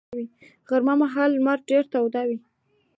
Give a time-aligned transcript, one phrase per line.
[0.67, 2.37] غرمه مهال لمر ډېر تود وي